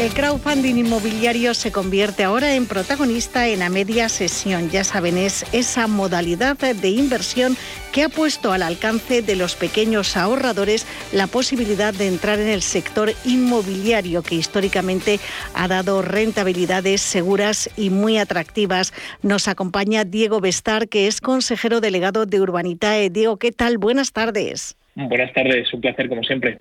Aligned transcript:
El 0.00 0.14
crowdfunding 0.14 0.76
inmobiliario 0.76 1.52
se 1.52 1.72
convierte 1.72 2.24
ahora 2.24 2.54
en 2.54 2.64
protagonista 2.64 3.48
en 3.48 3.58
la 3.58 3.68
media 3.68 4.08
sesión. 4.08 4.70
Ya 4.70 4.82
saben, 4.82 5.18
es 5.18 5.44
esa 5.52 5.88
modalidad 5.88 6.56
de 6.56 6.88
inversión 6.88 7.54
que 7.92 8.04
ha 8.04 8.08
puesto 8.08 8.50
al 8.50 8.62
alcance 8.62 9.20
de 9.20 9.36
los 9.36 9.56
pequeños 9.56 10.16
ahorradores 10.16 10.86
la 11.12 11.26
posibilidad 11.26 11.92
de 11.92 12.08
entrar 12.08 12.38
en 12.38 12.48
el 12.48 12.62
sector 12.62 13.12
inmobiliario 13.26 14.22
que 14.22 14.36
históricamente 14.36 15.20
ha 15.52 15.68
dado 15.68 16.00
rentabilidades 16.00 17.02
seguras 17.02 17.68
y 17.76 17.90
muy 17.90 18.16
atractivas. 18.16 18.94
Nos 19.20 19.48
acompaña 19.48 20.04
Diego 20.04 20.40
Bestar, 20.40 20.88
que 20.88 21.08
es 21.08 21.20
consejero 21.20 21.82
delegado 21.82 22.24
de 22.24 22.40
Urbanitae. 22.40 23.10
Diego, 23.10 23.36
¿qué 23.36 23.52
tal? 23.52 23.76
Buenas 23.76 24.12
tardes. 24.12 24.78
Buenas 24.94 25.32
tardes, 25.32 25.72
un 25.72 25.80
placer 25.80 26.08
como 26.08 26.22
siempre. 26.24 26.58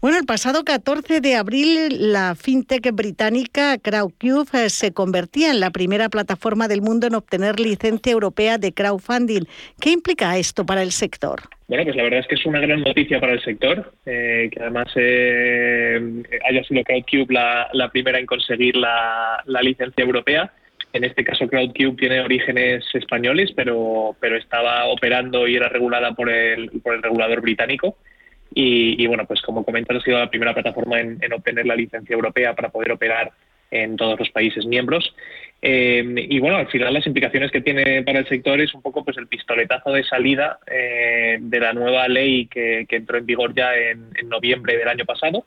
Bueno, 0.00 0.18
el 0.18 0.26
pasado 0.26 0.62
14 0.62 1.20
de 1.20 1.36
abril 1.36 2.12
la 2.12 2.34
fintech 2.34 2.92
británica 2.92 3.78
Crowdcube 3.78 4.66
eh, 4.66 4.68
se 4.68 4.92
convertía 4.92 5.50
en 5.50 5.60
la 5.60 5.70
primera 5.70 6.08
plataforma 6.10 6.68
del 6.68 6.82
mundo 6.82 7.06
en 7.06 7.14
obtener 7.14 7.58
licencia 7.58 8.12
europea 8.12 8.58
de 8.58 8.72
crowdfunding. 8.72 9.44
¿Qué 9.80 9.90
implica 9.90 10.36
esto 10.36 10.66
para 10.66 10.82
el 10.82 10.92
sector? 10.92 11.40
Bueno, 11.66 11.84
pues 11.84 11.96
la 11.96 12.02
verdad 12.02 12.20
es 12.20 12.26
que 12.26 12.34
es 12.34 12.44
una 12.44 12.60
gran 12.60 12.82
noticia 12.82 13.18
para 13.18 13.32
el 13.32 13.42
sector, 13.42 13.94
eh, 14.04 14.50
que 14.52 14.60
además 14.60 14.88
eh, 14.96 16.22
haya 16.44 16.64
sido 16.64 16.82
Crowdcube 16.84 17.32
la, 17.32 17.68
la, 17.72 17.88
primera 17.88 18.18
en 18.18 18.26
conseguir 18.26 18.76
la, 18.76 19.42
la 19.46 19.62
licencia 19.62 20.04
europea 20.04 20.52
en 20.92 21.04
este 21.04 21.24
caso, 21.24 21.48
CrowdCube 21.48 21.96
tiene 21.96 22.20
orígenes 22.20 22.84
españoles, 22.92 23.52
pero, 23.56 24.14
pero 24.20 24.36
estaba 24.36 24.86
operando 24.86 25.48
y 25.48 25.56
era 25.56 25.68
regulada 25.68 26.12
por 26.12 26.30
el, 26.30 26.70
por 26.82 26.94
el 26.94 27.02
regulador 27.02 27.40
británico. 27.40 27.96
Y, 28.54 29.06
bueno, 29.06 29.24
pues 29.26 29.40
como 29.40 29.64
comentas, 29.64 29.96
ha 29.96 30.00
sido 30.02 30.18
la 30.18 30.28
primera 30.28 30.52
plataforma 30.52 31.00
en, 31.00 31.32
obtener 31.32 31.64
la 31.64 31.74
licencia 31.74 32.12
europea 32.12 32.54
para 32.54 32.68
poder 32.68 32.92
operar 32.92 33.32
en 33.70 33.96
todos 33.96 34.18
los 34.18 34.28
países 34.28 34.66
miembros. 34.66 35.14
Eh, 35.62 36.04
y 36.28 36.38
bueno, 36.38 36.56
al 36.56 36.68
final 36.68 36.92
las 36.92 37.06
implicaciones 37.06 37.50
que 37.50 37.62
tiene 37.62 38.02
para 38.02 38.18
el 38.18 38.28
sector 38.28 38.60
es 38.60 38.74
un 38.74 38.82
poco 38.82 39.04
pues 39.04 39.16
el 39.16 39.28
pistoletazo 39.28 39.92
de 39.92 40.04
salida 40.04 40.58
eh, 40.66 41.38
de 41.40 41.60
la 41.60 41.72
nueva 41.72 42.06
ley 42.08 42.46
que, 42.46 42.84
entró 42.90 43.16
en 43.16 43.24
vigor 43.24 43.54
ya 43.54 43.74
en 43.74 44.28
noviembre 44.28 44.76
del 44.76 44.88
año 44.88 45.06
pasado, 45.06 45.46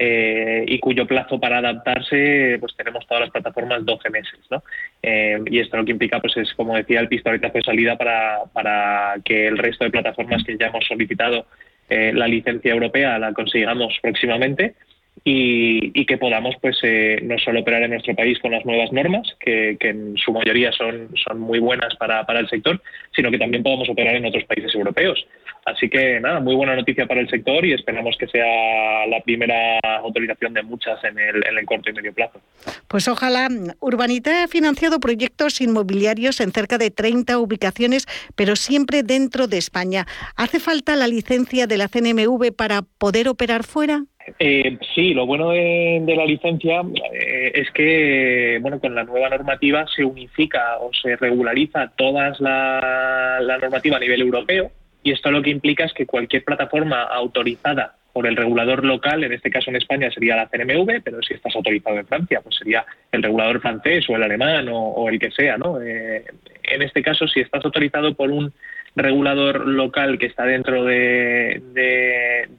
eh, 0.00 0.64
y 0.68 0.78
cuyo 0.78 1.08
plazo 1.08 1.40
para 1.40 1.58
adaptarse 1.58 2.56
pues 2.60 2.76
tenemos 2.76 3.04
todas 3.04 3.22
las 3.22 3.30
plataformas 3.30 3.84
12 3.84 4.10
meses. 4.10 4.38
¿no? 4.48 4.62
Eh, 5.02 5.40
y 5.46 5.58
esto 5.58 5.76
lo 5.76 5.84
que 5.84 5.90
implica 5.90 6.20
pues 6.20 6.36
es, 6.36 6.54
como 6.54 6.76
decía, 6.76 7.00
el 7.00 7.08
pistoletazo 7.08 7.54
de 7.54 7.62
salida 7.62 7.98
para, 7.98 8.44
para 8.52 9.16
que 9.24 9.48
el 9.48 9.58
resto 9.58 9.84
de 9.84 9.90
plataformas 9.90 10.44
que 10.44 10.56
ya 10.56 10.68
hemos 10.68 10.86
solicitado 10.86 11.46
eh, 11.88 12.12
la 12.14 12.28
licencia 12.28 12.72
europea 12.72 13.18
la 13.18 13.32
consigamos 13.32 13.98
próximamente 14.00 14.76
y, 15.24 16.06
que 16.06 16.16
podamos 16.16 16.54
pues 16.60 16.78
no 17.22 17.38
solo 17.38 17.60
operar 17.60 17.82
en 17.82 17.90
nuestro 17.90 18.14
país 18.14 18.38
con 18.38 18.52
las 18.52 18.64
nuevas 18.64 18.92
normas, 18.92 19.36
que, 19.40 19.76
en 19.80 20.16
su 20.16 20.32
mayoría 20.32 20.72
son, 20.72 21.10
son 21.22 21.38
muy 21.38 21.58
buenas 21.58 21.94
para, 21.96 22.24
para 22.24 22.40
el 22.40 22.48
sector, 22.48 22.80
sino 23.14 23.30
que 23.30 23.38
también 23.38 23.62
podamos 23.62 23.88
operar 23.88 24.16
en 24.16 24.26
otros 24.26 24.44
países 24.44 24.74
europeos. 24.74 25.26
Así 25.66 25.88
que 25.88 26.18
nada, 26.20 26.40
muy 26.40 26.54
buena 26.54 26.76
noticia 26.76 27.06
para 27.06 27.20
el 27.20 27.28
sector 27.28 27.64
y 27.64 27.72
esperamos 27.72 28.16
que 28.16 28.26
sea 28.28 29.06
la 29.06 29.20
primera 29.22 29.78
autorización 30.02 30.54
de 30.54 30.62
muchas 30.62 31.02
en 31.04 31.18
el, 31.18 31.46
en 31.46 31.58
el 31.58 31.66
corto 31.66 31.90
y 31.90 31.92
medio 31.92 32.12
plazo. 32.14 32.40
Pues 32.86 33.06
ojalá. 33.08 33.48
Urbanita 33.80 34.44
ha 34.44 34.48
financiado 34.48 34.98
proyectos 34.98 35.60
inmobiliarios 35.60 36.40
en 36.40 36.52
cerca 36.52 36.78
de 36.78 36.90
30 36.90 37.38
ubicaciones, 37.38 38.06
pero 38.34 38.56
siempre 38.56 39.02
dentro 39.02 39.46
de 39.46 39.58
España. 39.58 40.06
¿Hace 40.36 40.58
falta 40.58 40.96
la 40.96 41.06
licencia 41.06 41.66
de 41.66 41.76
la 41.76 41.88
CNMV 41.88 42.54
para 42.56 42.82
poder 42.82 43.28
operar 43.28 43.64
fuera? 43.64 44.04
Eh, 44.38 44.78
sí, 44.94 45.14
lo 45.14 45.26
bueno 45.26 45.50
de, 45.50 46.02
la 46.16 46.24
licencia 46.24 46.82
eh, 47.12 47.52
es 47.54 47.70
que, 47.72 48.58
bueno, 48.60 48.80
con 48.80 48.94
la 48.94 49.04
nueva 49.04 49.28
normativa 49.28 49.86
se 49.94 50.04
unifica 50.04 50.78
o 50.78 50.90
se 50.92 51.16
regulariza 51.16 51.92
toda 51.96 52.32
la, 52.38 53.58
normativa 53.60 53.96
a 53.96 54.00
nivel 54.00 54.20
europeo 54.22 54.70
y 55.02 55.12
esto 55.12 55.30
lo 55.30 55.42
que 55.42 55.50
implica 55.50 55.84
es 55.84 55.92
que 55.92 56.06
cualquier 56.06 56.44
plataforma 56.44 57.02
autorizada 57.02 57.96
por 58.12 58.26
el 58.26 58.36
regulador 58.36 58.84
local, 58.84 59.22
en 59.22 59.32
este 59.32 59.50
caso 59.50 59.70
en 59.70 59.76
España 59.76 60.10
sería 60.10 60.34
la 60.34 60.48
CNMV, 60.48 61.02
pero 61.04 61.22
si 61.22 61.34
estás 61.34 61.54
autorizado 61.54 61.98
en 61.98 62.06
Francia, 62.06 62.40
pues 62.42 62.56
sería 62.56 62.84
el 63.12 63.22
regulador 63.22 63.60
francés 63.60 64.06
o 64.08 64.16
el 64.16 64.22
alemán 64.24 64.68
o, 64.72 65.08
el 65.08 65.20
que 65.20 65.30
sea, 65.30 65.56
¿no? 65.56 65.80
Eh, 65.80 66.24
en 66.64 66.82
este 66.82 67.02
caso, 67.02 67.28
si 67.28 67.40
estás 67.40 67.64
autorizado 67.64 68.14
por 68.14 68.30
un 68.30 68.52
regulador 68.98 69.66
local 69.66 70.18
que 70.18 70.26
está 70.26 70.44
dentro 70.44 70.84
de 70.84 71.62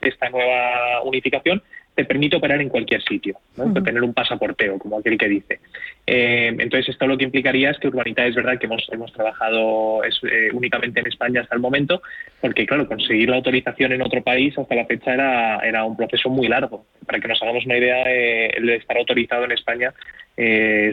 esta 0.02 0.30
nueva 0.30 1.02
unificación, 1.04 1.62
te 2.00 2.06
permite 2.06 2.38
operar 2.38 2.62
en 2.62 2.70
cualquier 2.70 3.04
sitio, 3.04 3.36
tener 3.84 4.02
un 4.02 4.14
pasaporteo, 4.14 4.80
como 4.80 4.98
aquel 4.98 5.18
que 5.18 5.28
dice. 5.28 5.60
Eh, 6.08 6.48
entonces, 6.48 6.88
esto 6.88 7.06
lo 7.06 7.18
que 7.18 7.26
implicaría 7.26 7.72
es 7.72 7.78
que 7.78 7.90
Urbanita 7.90 8.26
es 8.26 8.36
verdad 8.36 8.58
que 8.58 8.68
hemos, 8.68 8.88
hemos 8.90 9.12
trabajado 9.12 10.02
eh, 10.06 10.50
únicamente 10.54 11.02
en 11.02 11.08
España 11.08 11.42
hasta 11.42 11.56
el 11.56 11.62
momento, 11.62 12.02
porque, 12.40 12.66
claro, 12.66 12.88
conseguir 12.88 13.28
la 13.28 13.36
autorización 13.36 13.92
en 13.92 14.02
otro 14.02 14.24
país 14.24 14.58
hasta 14.58 14.76
la 14.76 14.86
fecha 14.86 15.14
era, 15.14 15.60
era 15.60 15.84
un 15.84 15.98
proceso 15.98 16.30
muy 16.30 16.48
largo. 16.48 16.86
Para 17.06 17.20
que 17.20 17.28
nos 17.28 17.42
hagamos 17.42 17.66
una 17.66 17.78
idea, 17.78 18.04
eh, 18.08 18.52
el 18.56 18.68
de 18.68 18.76
estar 18.78 18.98
autorizado 18.98 19.44
en 19.44 19.52
España 19.52 19.94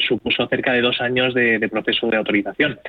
supuso 0.01 0.49
cerca 0.49 0.73
de 0.73 0.81
dos 0.81 1.01
años 1.01 1.33
de 1.35 1.69
proceso 1.69 2.09
de 2.09 2.17
autorización. 2.17 2.81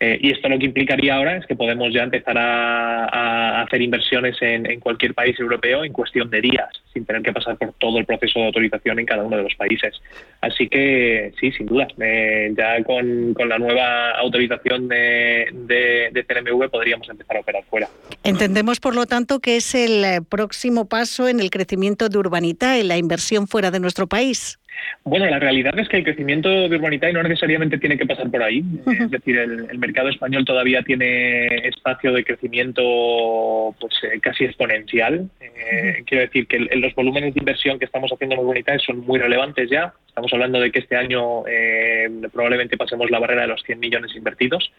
Eh, 0.00 0.18
y 0.20 0.32
esto 0.32 0.48
lo 0.48 0.58
que 0.58 0.66
implicaría 0.66 1.14
ahora 1.14 1.36
es 1.36 1.46
que 1.46 1.54
podemos 1.54 1.92
ya 1.92 2.02
empezar 2.02 2.36
a, 2.36 3.62
hacer 3.62 3.80
inversiones 3.80 4.36
en, 4.40 4.80
cualquier 4.80 5.14
país 5.14 5.38
europeo 5.38 5.84
en 5.84 5.92
cuestión 5.92 6.28
de 6.28 6.40
días, 6.40 6.68
sin 6.92 7.04
tener 7.06 7.22
que 7.22 7.32
pasar 7.32 7.56
por 7.56 7.72
todo 7.74 7.98
el 7.98 8.04
proceso 8.04 8.40
de 8.40 8.46
autorización 8.46 8.98
en 8.98 9.06
cada 9.06 9.22
uno 9.22 9.36
de 9.36 9.44
los 9.44 9.54
países. 9.54 9.94
Así 10.40 10.68
que 10.68 11.32
sí, 11.40 11.50
sin 11.52 11.66
duda, 11.66 11.86
eh, 12.00 12.52
ya 12.56 12.82
con, 12.84 13.34
la 13.48 13.58
nueva 13.58 14.10
autorización 14.18 14.88
de, 14.88 15.48
de, 15.52 16.24
CNMV 16.24 16.68
podríamos 16.70 17.08
empezar 17.08 17.36
a 17.36 17.40
operar 17.40 17.64
fuera. 17.64 17.88
Entendemos, 18.24 18.80
por 18.80 18.94
lo 18.94 19.06
tanto, 19.06 19.40
que 19.40 19.56
es 19.56 19.74
el 19.74 20.04
eh, 20.04 20.20
próximo 20.28 20.88
paso 20.88 21.28
en 21.28 21.40
el 21.40 21.50
crecimiento 21.50 22.08
de 22.08 22.18
Urbanita, 22.18 22.78
en 22.78 22.88
la 22.88 22.98
inversión 22.98 23.46
fuera 23.46 23.70
de 23.70 23.80
nuestro 23.80 24.06
país. 24.06 24.58
Bueno, 25.04 25.26
la 25.26 25.38
realidad 25.38 25.78
es 25.78 25.88
que 25.88 25.98
el 25.98 26.04
crecimiento 26.04 26.48
de 26.48 26.76
Urbanitae 26.76 27.12
no 27.12 27.22
necesariamente 27.22 27.78
tiene 27.78 27.98
que 27.98 28.06
pasar 28.06 28.30
por 28.30 28.42
ahí. 28.42 28.64
Es 28.86 29.10
decir, 29.10 29.38
el, 29.38 29.78
mercado 29.78 30.08
español 30.08 30.44
todavía 30.44 30.82
tiene 30.82 31.68
espacio 31.68 32.12
de 32.12 32.24
crecimiento 32.24 33.74
pues 33.78 33.92
eh, 34.04 34.18
casi 34.20 34.44
exponencial. 34.44 35.28
Eh, 35.40 36.02
quiero 36.06 36.22
decir 36.22 36.46
que 36.46 36.58
los 36.58 36.94
volúmenes 36.94 37.34
de 37.34 37.40
inversión 37.40 37.78
que 37.78 37.84
estamos 37.84 38.10
haciendo 38.12 38.34
en 38.34 38.40
Urbanitae 38.40 38.78
son 38.78 39.00
muy 39.00 39.18
relevantes 39.18 39.68
ya. 39.68 39.92
Estamos 40.08 40.32
hablando 40.32 40.58
de 40.58 40.70
que 40.70 40.78
este 40.78 40.96
año 40.96 41.46
eh, 41.46 42.08
probablemente 42.32 42.76
pasemos 42.76 43.10
la 43.10 43.18
barrera 43.18 43.42
de 43.42 43.48
los 43.48 43.62
100 43.62 43.78
millones 43.78 44.14
invertidos. 44.16 44.72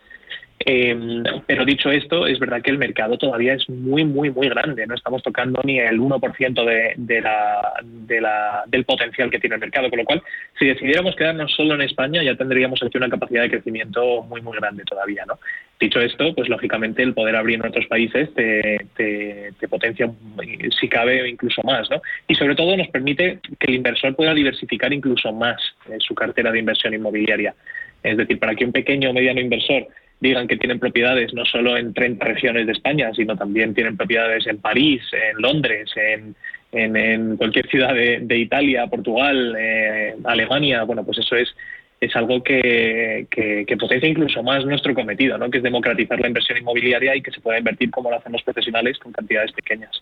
Em, 0.67 1.23
pero 1.45 1.63
dicho 1.63 1.91
esto, 1.91 2.25
es 2.25 2.39
verdad 2.39 2.59
que 2.63 2.71
el 2.71 2.79
mercado 2.79 3.19
todavía 3.19 3.53
es 3.53 3.69
muy, 3.69 4.03
muy, 4.03 4.31
muy 4.31 4.49
grande. 4.49 4.87
No 4.87 4.95
estamos 4.95 5.21
tocando 5.21 5.61
ni 5.63 5.77
el 5.77 5.99
1% 5.99 6.65
de, 6.65 6.93
de 6.97 7.21
la, 7.21 7.73
de 7.83 8.19
la, 8.19 8.63
del 8.65 8.83
potencial 8.83 9.29
que 9.29 9.39
tiene 9.39 9.57
el 9.57 9.61
mercado. 9.61 9.91
Con 9.91 9.99
lo 9.99 10.05
cual, 10.05 10.23
si 10.57 10.65
decidiéramos 10.65 11.15
quedarnos 11.15 11.53
solo 11.53 11.75
en 11.75 11.81
España, 11.81 12.23
ya 12.23 12.35
tendríamos 12.35 12.81
aquí 12.81 12.97
una 12.97 13.09
capacidad 13.09 13.43
de 13.43 13.51
crecimiento 13.51 14.23
muy, 14.23 14.41
muy 14.41 14.57
grande 14.57 14.83
todavía. 14.85 15.23
¿no? 15.27 15.37
Dicho 15.79 16.01
esto, 16.01 16.33
pues 16.33 16.49
lógicamente 16.49 17.03
el 17.03 17.13
poder 17.13 17.35
abrir 17.35 17.59
en 17.59 17.67
otros 17.67 17.85
países 17.85 18.33
te, 18.33 18.87
te, 18.95 19.67
potencia, 19.67 20.09
si 20.79 20.89
cabe, 20.89 21.29
incluso 21.29 21.61
más. 21.61 21.87
¿no? 21.91 22.01
Y 22.27 22.33
sobre 22.33 22.55
todo 22.55 22.75
nos 22.75 22.87
permite 22.87 23.39
que 23.59 23.67
el 23.67 23.75
inversor 23.75 24.15
pueda 24.15 24.33
diversificar 24.33 24.91
incluso 24.91 25.31
más 25.31 25.61
eh, 25.91 25.97
su 25.99 26.15
cartera 26.15 26.51
de 26.51 26.57
inversión 26.57 26.95
inmobiliaria. 26.95 27.53
Es 28.01 28.17
decir, 28.17 28.39
para 28.39 28.55
que 28.55 28.65
un 28.65 28.71
pequeño 28.71 29.11
o 29.11 29.13
mediano 29.13 29.41
inversor 29.41 29.87
digan 30.19 30.47
que 30.47 30.57
tienen 30.57 30.79
propiedades 30.79 31.33
no 31.33 31.45
solo 31.45 31.77
en 31.77 31.93
30 31.93 32.25
regiones 32.25 32.65
de 32.65 32.73
España, 32.73 33.11
sino 33.15 33.35
también 33.35 33.73
tienen 33.73 33.97
propiedades 33.97 34.47
en 34.47 34.57
París, 34.59 35.01
en 35.11 35.41
Londres, 35.41 35.91
en, 35.95 36.35
en, 36.71 37.37
cualquier 37.37 37.67
ciudad 37.67 37.93
de, 37.93 38.37
Italia, 38.37 38.87
Portugal, 38.87 39.55
eh, 39.57 40.15
Alemania. 40.23 40.83
Bueno, 40.83 41.03
pues 41.03 41.19
eso 41.19 41.35
es 41.35 41.49
es 42.01 42.15
algo 42.15 42.43
que, 42.43 43.27
potencia 43.79 44.09
incluso 44.09 44.43
más 44.43 44.65
nuestro 44.65 44.93
cometido, 44.93 45.37
¿no? 45.37 45.49
que 45.49 45.57
es 45.57 45.63
democratizar 45.63 46.19
la 46.19 46.27
inversión 46.27 46.57
inmobiliaria 46.57 47.15
y 47.15 47.21
que 47.21 47.31
se 47.31 47.39
pueda 47.39 47.57
invertir 47.57 47.91
como 47.91 48.09
lo 48.09 48.17
hacen 48.17 48.31
los 48.31 48.43
profesionales 48.43 48.97
con 48.99 49.11
cantidades 49.11 49.51
pequeñas. 49.51 50.01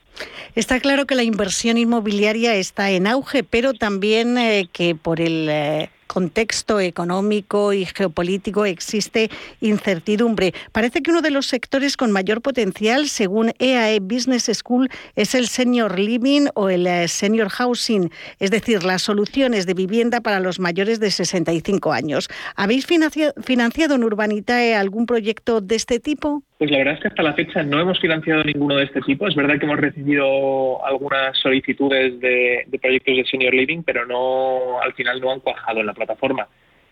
Está 0.55 0.79
claro 0.79 1.05
que 1.05 1.15
la 1.15 1.23
inversión 1.23 1.77
inmobiliaria 1.77 2.55
está 2.55 2.91
en 2.91 3.07
auge, 3.07 3.43
pero 3.43 3.73
también 3.73 4.37
eh, 4.37 4.67
que 4.71 4.95
por 4.95 5.21
el 5.21 5.47
eh, 5.49 5.89
contexto 6.13 6.79
económico 6.79 7.73
y 7.73 7.85
geopolítico 7.85 8.65
existe 8.65 9.31
incertidumbre. 9.61 10.53
Parece 10.71 11.01
que 11.01 11.09
uno 11.09 11.23
de 11.23 11.31
los 11.31 11.47
sectores 11.47 11.97
con 11.97 12.11
mayor 12.11 12.43
potencial, 12.43 13.07
según 13.07 13.51
EAE 13.57 13.95
e 13.95 13.99
Business 13.99 14.45
School, 14.53 14.89
es 15.15 15.33
el 15.33 15.47
senior 15.47 15.97
living 15.97 16.49
o 16.53 16.69
el 16.69 16.85
eh, 16.85 17.07
senior 17.07 17.49
housing, 17.49 18.11
es 18.39 18.51
decir, 18.51 18.83
las 18.83 19.01
soluciones 19.01 19.65
de 19.65 19.73
vivienda 19.73 20.21
para 20.21 20.39
los 20.39 20.59
mayores 20.59 20.99
de 20.99 21.09
65 21.09 21.91
años. 21.91 22.29
¿Habéis 22.55 22.85
financiado 22.85 23.95
en 23.95 24.03
Urbanitae 24.03 24.75
algún 24.75 25.07
proyecto 25.07 25.61
de 25.61 25.75
este 25.75 25.99
tipo? 25.99 26.43
Pues 26.63 26.71
la 26.71 26.77
verdad 26.77 26.93
es 26.93 27.01
que 27.01 27.07
hasta 27.09 27.23
la 27.23 27.33
fecha 27.33 27.61
no 27.63 27.81
hemos 27.81 27.99
financiado 27.99 28.41
ninguno 28.43 28.77
de 28.77 28.85
este 28.85 29.01
tipo. 29.01 29.27
Es 29.27 29.35
verdad 29.35 29.59
que 29.59 29.65
hemos 29.65 29.81
recibido 29.81 30.85
algunas 30.85 31.37
solicitudes 31.39 32.17
de, 32.21 32.65
proyectos 32.81 33.17
de 33.17 33.25
senior 33.25 33.53
living, 33.53 33.83
pero 33.83 34.05
no 34.05 34.79
al 34.81 34.93
final 34.93 35.19
no 35.19 35.33
han 35.33 35.41
cuajado 35.41 35.81
en 35.81 35.87
la 35.87 35.93
plataforma. 35.93 36.02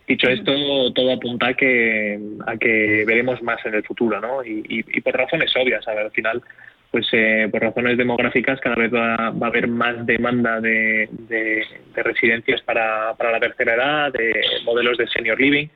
Dicho 0.07 0.27
esto, 0.27 0.91
todo 0.93 1.13
apunta 1.13 1.47
a 1.47 1.53
que, 1.53 2.19
a 2.45 2.57
que 2.57 3.03
veremos 3.05 3.41
más 3.41 3.65
en 3.65 3.75
el 3.75 3.83
futuro, 3.83 4.19
¿no? 4.19 4.43
Y, 4.43 4.83
por 5.01 5.15
razones 5.15 5.53
obvias, 5.55 5.87
a 5.87 5.93
ver, 5.93 6.05
al 6.05 6.11
final, 6.11 6.41
pues 6.89 7.07
eh, 7.13 7.47
por 7.49 7.61
razones 7.61 7.97
demográficas 7.97 8.59
cada 8.59 8.75
vez 8.75 8.93
va, 8.93 9.15
a 9.15 9.47
haber 9.47 9.67
más 9.67 10.05
demanda 10.05 10.59
de, 10.59 11.07
de, 11.11 11.65
residencias 11.95 12.61
para, 12.61 13.13
para 13.15 13.31
la 13.31 13.39
tercera 13.39 13.75
edad, 13.75 14.11
de 14.11 14.33
modelos 14.65 14.97
de 14.97 15.07
senior 15.07 15.39
living 15.39 15.67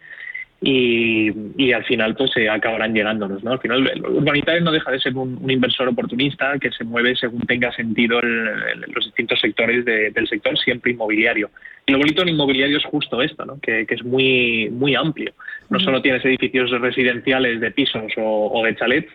y, 0.67 1.71
al 1.73 1.85
final 1.85 2.15
pues 2.15 2.31
se 2.31 2.49
acabarán 2.49 2.93
llegándonos. 2.93 3.43
¿no? 3.43 3.51
Al 3.51 3.59
final 3.59 3.87
Urbanitae 4.03 4.61
no 4.61 4.71
deja 4.71 4.91
de 4.91 4.99
ser 4.99 5.15
un, 5.15 5.49
inversor 5.49 5.87
oportunista 5.87 6.57
que 6.59 6.71
se 6.71 6.83
mueve 6.83 7.15
según 7.15 7.41
tenga 7.41 7.71
sentido 7.71 8.19
los 8.21 9.05
distintos 9.05 9.39
sectores 9.39 9.85
del 9.85 10.27
sector, 10.27 10.57
siempre 10.57 10.93
inmobiliario. 10.93 11.51
Y 11.85 11.91
lo 11.91 11.99
bonito 11.99 12.23
en 12.23 12.29
inmobiliario 12.29 12.77
es 12.77 12.85
justo 12.85 13.21
esto, 13.21 13.45
¿no? 13.45 13.59
que, 13.61 13.85
es 13.87 14.03
muy, 14.03 14.69
muy 14.71 14.95
amplio. 14.95 15.33
No 15.69 15.79
solo 15.79 16.01
tienes 16.01 16.25
edificios 16.25 16.71
residenciales 16.71 17.61
de 17.61 17.69
pisos 17.69 18.11
o, 18.17 18.63
de 18.65 18.75
chalets, 18.75 19.11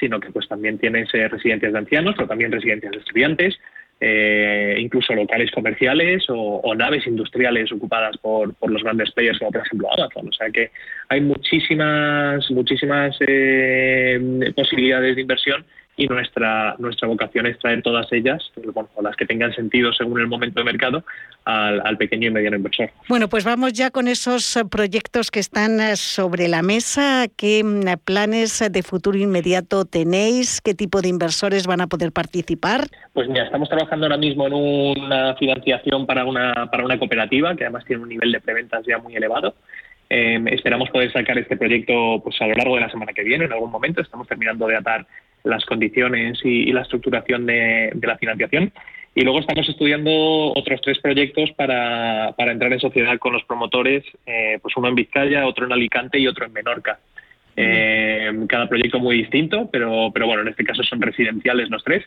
sino 0.00 0.18
que 0.20 0.30
pues 0.30 0.48
también 0.48 0.78
tienes 0.78 1.12
eh, 1.12 1.28
residencias 1.28 1.72
de 1.72 1.78
ancianos, 1.78 2.14
pero 2.16 2.28
también 2.28 2.50
residencias 2.50 2.92
de 2.92 2.98
estudiantes, 2.98 3.58
eh, 4.00 4.76
incluso 4.78 5.14
locales 5.14 5.50
comerciales 5.50 6.24
o, 6.28 6.74
naves 6.74 7.06
industriales 7.06 7.70
ocupadas 7.72 8.16
por, 8.18 8.54
por, 8.54 8.70
los 8.70 8.82
grandes 8.82 9.12
players 9.12 9.38
como 9.38 9.52
por 9.52 9.62
ejemplo 9.66 9.88
Amazon. 9.92 10.28
O 10.28 10.32
sea 10.32 10.50
que 10.50 10.70
hay 11.08 11.20
muchísimas, 11.20 12.50
muchísimas 12.50 13.16
eh, 13.20 14.52
posibilidades 14.54 15.16
de 15.16 15.22
inversión 15.22 15.64
y 15.96 16.06
nuestra, 16.08 16.74
nuestra 16.78 17.06
vocación 17.06 17.46
es 17.46 17.58
traer 17.58 17.82
todas 17.82 18.10
ellas, 18.12 18.42
bueno, 18.72 18.88
las 19.00 19.14
que 19.16 19.26
tengan 19.26 19.54
sentido 19.54 19.92
según 19.92 20.20
el 20.20 20.26
momento 20.26 20.60
de 20.60 20.64
mercado, 20.64 21.04
al, 21.44 21.96
pequeño 21.98 22.28
y 22.28 22.30
mediano 22.30 22.56
inversor. 22.56 22.90
Bueno, 23.08 23.28
pues 23.28 23.44
vamos 23.44 23.72
ya 23.74 23.90
con 23.90 24.08
esos 24.08 24.56
eh, 24.56 24.64
proyectos 24.64 25.30
que 25.30 25.40
están 25.40 25.78
eh, 25.78 25.96
sobre 25.96 26.48
la 26.48 26.62
mesa. 26.62 27.26
¿Qué 27.36 27.62
mm, 27.62 27.98
planes 28.04 28.64
de 28.70 28.82
futuro 28.82 29.18
inmediato 29.18 29.84
tenéis? 29.84 30.60
¿Qué 30.60 30.74
tipo 30.74 31.00
de 31.02 31.08
inversores 31.08 31.66
van 31.66 31.80
a 31.80 31.86
poder 31.86 32.12
participar? 32.12 32.86
Pues 33.12 33.28
mira, 33.28 33.44
estamos 33.44 33.68
trabajando 33.68 34.06
ahora 34.06 34.16
mismo 34.16 34.46
en 34.46 34.54
una 34.54 35.34
financiación 35.36 36.06
para 36.06 36.24
una, 36.24 36.68
para 36.70 36.84
una 36.84 36.98
cooperativa 36.98 37.54
que 37.54 37.64
además 37.64 37.84
tiene 37.84 38.02
un 38.02 38.08
nivel 38.08 38.32
de 38.32 38.40
preventas 38.40 38.84
ya 38.86 38.98
muy 38.98 39.14
elevado. 39.14 39.54
Em, 40.08 40.46
esperamos 40.48 40.90
poder 40.90 41.12
sacar 41.12 41.38
este 41.38 41.56
proyecto 41.56 42.20
pues 42.22 42.40
a 42.40 42.46
lo 42.46 42.54
largo 42.54 42.74
de 42.74 42.82
la 42.82 42.90
semana 42.90 43.12
que 43.12 43.22
viene, 43.22 43.44
en 43.44 43.52
algún 43.52 43.70
momento. 43.70 44.00
Estamos 44.00 44.26
terminando 44.26 44.66
de 44.66 44.76
atar 44.76 45.06
las 45.44 45.64
condiciones 45.64 46.40
y, 46.42 46.72
la 46.72 46.82
estructuración 46.82 47.46
de, 47.46 47.92
la 48.02 48.18
financiación. 48.18 48.72
Y 49.14 49.22
luego 49.22 49.38
estamos 49.38 49.68
estudiando 49.68 50.10
otros 50.56 50.80
tres 50.82 50.98
proyectos 50.98 51.52
para, 51.52 52.34
entrar 52.36 52.72
en 52.72 52.80
sociedad 52.80 53.16
con 53.18 53.32
los 53.32 53.44
promotores, 53.44 54.02
eh, 54.26 54.58
pues 54.60 54.76
uno 54.76 54.88
en 54.88 54.96
Vizcaya, 54.96 55.46
otro 55.46 55.66
en 55.66 55.72
Alicante 55.72 56.18
y 56.18 56.26
otro 56.26 56.46
en 56.46 56.52
Menorca. 56.52 56.98
Eh, 57.56 58.32
cada 58.48 58.68
proyecto 58.68 58.98
muy 58.98 59.18
distinto, 59.18 59.68
pero, 59.70 60.10
pero 60.12 60.26
bueno, 60.26 60.42
en 60.42 60.48
este 60.48 60.64
caso 60.64 60.82
son 60.82 61.00
residenciales 61.00 61.70
los 61.70 61.84
tres. 61.84 62.04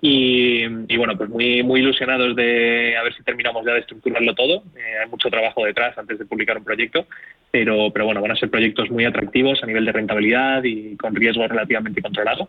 Y, 0.00 0.66
bueno, 0.96 1.16
pues 1.16 1.28
muy, 1.28 1.62
muy 1.62 1.80
ilusionados 1.80 2.34
de 2.34 2.96
a 2.96 3.02
ver 3.02 3.14
si 3.14 3.22
terminamos 3.22 3.64
ya 3.64 3.74
de 3.74 3.80
estructurarlo 3.80 4.34
todo. 4.34 4.64
Eh, 4.76 4.98
hay 5.02 5.08
mucho 5.08 5.28
trabajo 5.28 5.64
detrás 5.64 5.96
antes 5.98 6.18
de 6.18 6.24
publicar 6.24 6.56
un 6.56 6.64
proyecto, 6.64 7.06
pero, 7.50 7.90
pero 7.92 8.06
bueno, 8.06 8.22
van 8.22 8.32
a 8.32 8.36
ser 8.36 8.50
proyectos 8.50 8.90
muy 8.90 9.04
atractivos 9.04 9.62
a 9.62 9.66
nivel 9.66 9.84
de 9.84 9.92
rentabilidad 9.92 10.64
y 10.64 10.96
con 10.96 11.14
riesgo 11.14 11.46
relativamente 11.46 12.00
controlado. 12.00 12.48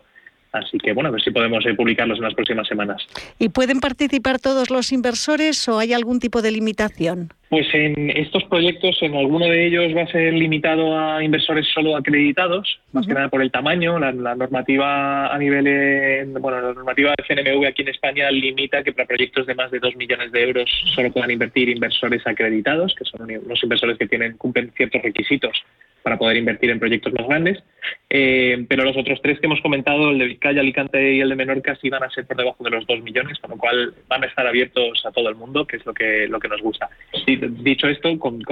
Así 0.54 0.78
que 0.78 0.92
bueno, 0.92 1.08
a 1.08 1.10
ver 1.12 1.20
si 1.20 1.32
podemos 1.32 1.66
eh, 1.66 1.74
publicarlos 1.74 2.18
en 2.18 2.24
las 2.24 2.34
próximas 2.34 2.68
semanas. 2.68 3.04
¿Y 3.40 3.48
pueden 3.48 3.80
participar 3.80 4.38
todos 4.38 4.70
los 4.70 4.92
inversores 4.92 5.68
o 5.68 5.80
hay 5.80 5.92
algún 5.92 6.20
tipo 6.20 6.42
de 6.42 6.52
limitación? 6.52 7.32
Pues 7.50 7.66
en 7.74 8.10
estos 8.10 8.44
proyectos, 8.44 8.96
en 9.02 9.16
alguno 9.16 9.46
de 9.46 9.66
ellos 9.66 9.96
va 9.96 10.02
a 10.02 10.06
ser 10.06 10.32
limitado 10.32 10.96
a 10.96 11.24
inversores 11.24 11.66
solo 11.74 11.96
acreditados, 11.96 12.78
más 12.92 13.04
que 13.04 13.14
nada 13.14 13.28
por 13.28 13.42
el 13.42 13.50
tamaño. 13.50 13.98
La, 13.98 14.12
normativa 14.12 15.26
a 15.34 15.38
nivel, 15.38 16.26
bueno, 16.40 16.60
la 16.60 16.72
normativa 16.72 17.14
de 17.16 17.24
CNMV 17.24 17.66
aquí 17.66 17.82
en 17.82 17.88
España 17.88 18.30
limita 18.30 18.84
que 18.84 18.92
para 18.92 19.08
proyectos 19.08 19.46
de 19.46 19.56
más 19.56 19.72
de 19.72 19.80
2 19.80 19.96
millones 19.96 20.30
de 20.30 20.40
euros 20.40 20.70
solo 20.94 21.12
puedan 21.12 21.32
invertir 21.32 21.68
inversores 21.68 22.24
acreditados, 22.26 22.94
que 22.96 23.04
son 23.04 23.22
unos 23.22 23.62
inversores 23.62 23.98
que 23.98 24.06
tienen 24.06 24.36
cumplen 24.36 24.70
ciertos 24.76 25.02
requisitos 25.02 25.64
para 26.04 26.18
poder 26.18 26.36
invertir 26.36 26.68
en 26.68 26.78
proyectos 26.78 27.14
más 27.14 27.26
grandes. 27.26 27.64
Eh, 28.10 28.66
pero 28.68 28.84
los 28.84 28.94
otros 28.94 29.20
tres 29.22 29.40
que 29.40 29.46
hemos 29.46 29.62
comentado, 29.62 30.10
el 30.10 30.18
de 30.18 30.26
Vizcaya, 30.26 30.60
Alicante 30.60 31.14
y 31.14 31.20
el 31.20 31.30
de 31.30 31.34
Menorca, 31.34 31.74
sí 31.76 31.88
van 31.88 32.02
a 32.02 32.10
ser 32.10 32.26
por 32.26 32.36
debajo 32.36 32.62
de 32.62 32.68
los 32.68 32.86
dos 32.86 33.02
millones, 33.02 33.38
con 33.38 33.52
lo 33.52 33.56
cual 33.56 33.94
van 34.06 34.22
a 34.22 34.26
estar 34.26 34.46
abiertos 34.46 35.02
a 35.06 35.12
todo 35.12 35.30
el 35.30 35.34
mundo, 35.34 35.66
que 35.66 35.78
es 35.78 35.86
lo 35.86 35.94
que, 35.94 36.28
lo 36.28 36.38
que 36.38 36.48
nos 36.48 36.60
gusta. 36.60 36.90
dicho 37.26 37.88
esto, 37.88 38.18
con, 38.18 38.42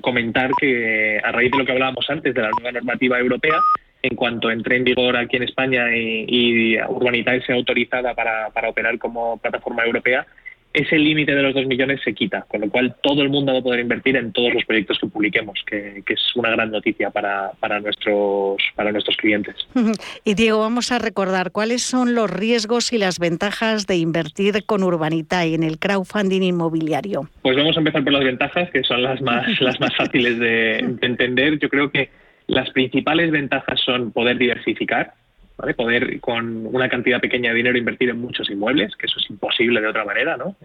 comentar 0.00 0.50
que 0.60 1.20
a 1.22 1.30
raíz 1.30 1.52
de 1.52 1.58
lo 1.58 1.64
que 1.64 1.72
hablábamos 1.72 2.10
antes 2.10 2.34
de 2.34 2.42
la 2.42 2.50
nueva 2.50 2.72
normativa 2.72 3.16
europea, 3.20 3.60
en 4.02 4.16
cuanto 4.16 4.50
entre 4.50 4.76
en 4.76 4.82
vigor 4.82 5.16
aquí 5.16 5.36
en 5.36 5.44
España 5.44 5.96
y, 5.96 6.26
y 6.26 6.76
sea 7.46 7.54
autorizada 7.54 8.12
para, 8.14 8.50
para 8.50 8.68
operar 8.70 8.98
como 8.98 9.38
plataforma 9.38 9.84
europea, 9.84 10.26
ese 10.74 10.98
límite 10.98 11.34
de 11.34 11.42
los 11.42 11.54
2 11.54 11.66
millones 11.66 12.00
se 12.02 12.14
quita, 12.14 12.44
con 12.48 12.62
lo 12.62 12.70
cual 12.70 12.94
todo 13.02 13.22
el 13.22 13.28
mundo 13.28 13.52
va 13.52 13.58
a 13.58 13.62
poder 13.62 13.80
invertir 13.80 14.16
en 14.16 14.32
todos 14.32 14.54
los 14.54 14.64
proyectos 14.64 14.98
que 14.98 15.06
publiquemos, 15.06 15.58
que, 15.66 16.02
es 16.06 16.36
una 16.36 16.50
gran 16.50 16.70
noticia 16.70 17.10
para, 17.10 17.52
para, 17.60 17.80
nuestros, 17.80 18.56
para 18.74 18.92
nuestros 18.92 19.16
clientes. 19.16 19.54
Y 20.24 20.34
Diego, 20.34 20.60
vamos 20.60 20.92
a 20.92 20.98
recordar 20.98 21.50
cuáles 21.52 21.82
son 21.82 22.14
los 22.14 22.30
riesgos 22.30 22.92
y 22.92 22.98
las 22.98 23.18
ventajas 23.18 23.86
de 23.86 23.96
invertir 23.96 24.64
con 24.64 24.82
Urbanitae 24.82 25.54
en 25.54 25.62
el 25.62 25.78
crowdfunding 25.78 26.42
inmobiliario. 26.42 27.28
Pues 27.42 27.56
vamos 27.56 27.76
a 27.76 27.80
empezar 27.80 28.04
por 28.04 28.12
las 28.12 28.24
ventajas, 28.24 28.70
que 28.70 28.82
son 28.82 29.02
las 29.02 29.20
más, 29.20 29.46
las 29.60 29.80
más 29.80 29.94
fáciles 29.96 30.38
de, 30.38 30.96
de 31.00 31.06
entender. 31.06 31.58
Yo 31.58 31.68
creo 31.68 31.90
que 31.90 32.10
las 32.46 32.70
principales 32.70 33.30
ventajas 33.30 33.80
son 33.80 34.12
poder 34.12 34.38
diversificar, 34.38 35.14
Poder 35.76 36.20
con 36.20 36.66
una 36.66 36.88
cantidad 36.88 37.20
pequeña 37.20 37.50
de 37.50 37.56
dinero 37.56 37.78
invertir 37.78 38.10
en 38.10 38.20
muchos 38.20 38.50
inmuebles, 38.50 38.96
que 38.96 39.06
eso 39.06 39.18
es 39.18 39.30
imposible 39.30 39.80
de 39.80 39.86
otra 39.86 40.04
manera, 40.04 40.36
¿no? 40.36 40.56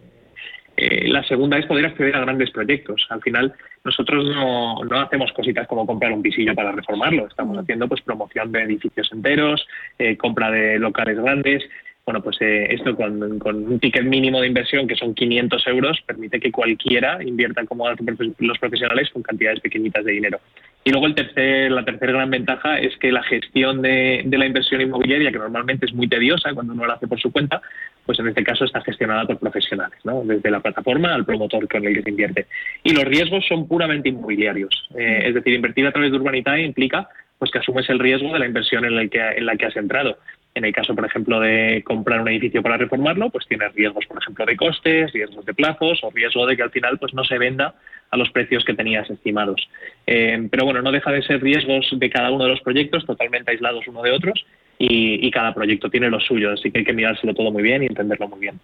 Eh, 0.76 1.08
la 1.08 1.24
segunda 1.24 1.58
es 1.58 1.66
poder 1.66 1.86
acceder 1.88 2.16
a 2.16 2.22
grandes 2.22 2.52
proyectos. 2.52 3.06
Al 3.10 3.22
final, 3.22 3.54
nosotros 3.84 4.26
no, 4.26 4.84
no, 4.84 5.00
hacemos 5.00 5.32
cositas 5.34 5.68
como 5.68 5.88
comprar 5.88 6.12
un 6.12 6.22
pisillo 6.22 6.54
para 6.54 6.72
reformarlo. 6.72 7.28
Estamos 7.28 7.58
haciendo 7.58 7.88
pues 7.88 8.02
promoción 8.02 8.52
de 8.52 8.62
edificios 8.62 9.10
enteros, 9.12 9.68
eh, 9.98 10.18
compra 10.18 10.52
de 10.52 10.78
locales 10.78 11.20
grandes. 11.20 11.64
Bueno, 12.06 12.22
pues 12.22 12.38
eh, 12.42 12.68
esto 12.70 12.96
con, 12.96 13.40
con, 13.40 13.56
un 13.66 13.80
ticket 13.80 14.04
mínimo 14.04 14.40
de 14.40 14.48
inversión 14.48 14.88
que 14.88 14.96
son 14.96 15.14
500 15.14 15.68
euros 15.68 16.00
permite 16.06 16.40
que 16.40 16.52
cualquiera 16.52 17.22
invierta 17.24 17.66
como 17.66 17.90
los 17.90 18.60
profesionales 18.60 19.10
con 19.12 19.24
cantidades 19.24 19.60
pequeñitas 19.60 20.06
de 20.06 20.12
dinero. 20.14 20.40
Y 20.88 20.90
luego 20.90 21.08
el 21.08 21.16
tercer, 21.16 21.70
la 21.70 21.84
tercera 21.84 22.14
gran 22.14 22.30
ventaja 22.30 22.80
es 22.80 22.96
que 22.96 23.12
la 23.12 23.22
gestión 23.22 23.82
de, 23.82 24.24
la 24.26 24.46
inversión 24.46 24.80
inmobiliaria, 24.80 25.34
que 25.34 25.38
normalmente 25.38 25.86
es 25.86 25.94
muy 25.94 26.08
tediosa 26.08 26.54
cuando 26.54 26.72
uno 26.72 26.86
la 26.86 26.94
hace 26.94 27.10
por 27.10 27.20
su 27.20 27.30
cuenta, 27.30 27.62
pues 28.06 28.18
en 28.20 28.30
este 28.30 28.42
caso 28.42 28.64
está 28.64 28.80
gestionada 28.80 29.26
por 29.26 29.38
profesionales, 29.38 30.00
¿no? 30.06 30.24
desde 30.24 30.50
la 30.50 30.62
plataforma 30.62 31.14
al 31.14 31.26
promotor 31.26 31.68
con 31.68 31.86
el 31.86 31.94
que 31.94 32.04
se 32.04 32.10
invierte. 32.10 32.48
Y 32.86 32.94
los 32.94 33.04
riesgos 33.04 33.46
son 33.50 33.68
puramente 33.68 34.08
inmobiliarios. 34.08 34.88
Eh, 34.98 35.24
es 35.26 35.34
decir, 35.34 35.56
invertir 35.56 35.86
a 35.88 35.92
través 35.92 36.10
de 36.10 36.20
Urbanitae 36.20 36.62
implica 36.62 37.10
pues 37.38 37.52
que 37.52 37.60
asumes 37.60 37.90
el 37.90 38.00
riesgo 38.00 38.32
de 38.32 38.40
la 38.40 38.46
inversión 38.46 38.86
en 38.86 38.96
la 38.96 39.06
que, 39.10 39.20
en 39.20 39.46
la 39.46 39.58
que 39.58 39.66
has 39.66 39.76
entrado. 39.76 40.18
En 40.58 40.66
el 40.66 40.74
caso, 40.74 40.96
por 40.96 41.06
ejemplo, 41.06 41.40
de 41.40 41.84
comprar 41.86 42.20
un 42.20 42.30
edificio 42.30 42.64
para 42.64 42.78
reformarlo, 42.78 43.30
pues 43.30 43.46
tienes 43.46 43.72
riesgos, 43.76 44.08
por 44.08 44.18
ejemplo, 44.18 44.44
de 44.44 44.58
costes, 44.58 45.14
riesgos 45.14 45.46
de 45.46 45.54
plazos 45.54 46.00
o 46.02 46.10
riesgo 46.10 46.48
de 46.48 46.58
que 46.58 46.64
al 46.64 46.72
final 46.72 46.98
pues 46.98 47.14
no 47.14 47.24
se 47.24 47.38
venda 47.38 47.76
a 48.10 48.18
los 48.18 48.32
precios 48.32 48.66
que 48.66 48.74
tenías 48.74 49.08
estimados. 49.08 49.70
Eh, 50.08 50.48
pero 50.50 50.66
bueno, 50.66 50.82
no 50.82 50.92
deja 50.92 51.12
de 51.12 51.22
ser 51.22 51.44
riesgos 51.44 51.88
de 51.92 52.10
cada 52.10 52.32
uno 52.32 52.46
de 52.46 52.50
los 52.50 52.62
proyectos 52.62 53.06
totalmente 53.06 53.52
aislados 53.52 53.88
uno 53.88 54.02
de 54.02 54.12
otros 54.12 54.48
y, 54.80 55.30
cada 55.32 55.54
proyecto 55.54 55.90
tiene 55.90 56.10
lo 56.10 56.20
suyo, 56.20 56.52
así 56.52 56.72
que 56.72 56.80
hay 56.80 56.86
que 56.86 56.94
mirárselo 56.94 57.34
todo 57.34 57.52
muy 57.52 57.62
bien 57.62 57.84
y 57.84 57.88
entenderlo 57.88 58.28
muy 58.28 58.40
bien. 58.40 58.60